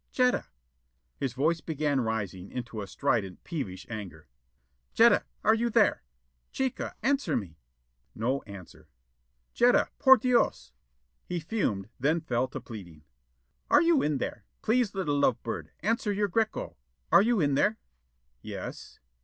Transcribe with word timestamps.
"Jetta." 0.11 0.45
His 1.17 1.33
voice 1.33 1.61
began 1.61 2.01
rising 2.01 2.49
into 2.49 2.81
a 2.81 2.87
strident, 2.87 3.43
peevish 3.43 3.85
anger. 3.87 4.29
"Jetta, 4.95 5.25
are 5.43 5.53
you 5.53 5.67
in 5.67 5.73
there? 5.73 6.01
Chica, 6.51 6.95
answer 7.03 7.37
me." 7.37 7.59
No 8.15 8.41
answer. 8.47 8.87
"Jetta, 9.53 9.89
por 9.99 10.17
Dios" 10.17 10.71
He 11.29 11.39
fumed, 11.39 11.87
then 11.99 12.19
fell 12.19 12.47
to 12.47 12.59
pleading. 12.59 13.03
"Are 13.69 13.83
you 13.83 14.01
in 14.01 14.17
there? 14.17 14.43
Please, 14.63 14.95
little 14.95 15.19
love 15.19 15.43
bird, 15.43 15.69
answer 15.81 16.11
your 16.11 16.29
Greko. 16.29 16.77
Are 17.11 17.21
you 17.21 17.39
in 17.39 17.53
there?" 17.53 17.77
"Yes." 18.41 18.97